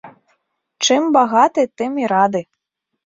Чым 0.87 1.03
багаты, 1.19 1.61
тым 1.83 1.91
і 2.03 2.11
рады. 2.13 2.41